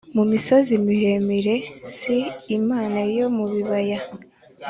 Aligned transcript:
Mu 0.15 0.23
misozi 0.31 0.73
miremire 0.85 1.55
si 1.99 2.17
imana 2.57 2.99
yo 3.15 3.27
mu 3.35 3.45
bibaya 3.51 3.99